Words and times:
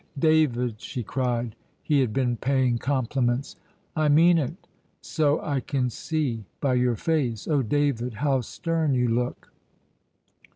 "David!" 0.17 0.81
she 0.81 1.03
cried. 1.03 1.55
He 1.83 1.99
had 1.99 2.11
been 2.11 2.35
paying 2.35 2.79
compliments! 2.79 3.55
"I 3.95 4.09
mean 4.09 4.39
it." 4.39 4.55
"So 5.03 5.39
I 5.43 5.59
can 5.59 5.91
see 5.91 6.45
by 6.59 6.73
your 6.73 6.95
face. 6.95 7.47
Oh, 7.47 7.61
David, 7.61 8.15
how 8.15 8.41
stern 8.41 8.95
you 8.95 9.07
look!" 9.07 9.53